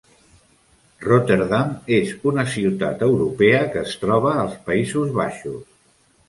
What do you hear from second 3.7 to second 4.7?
que es troba als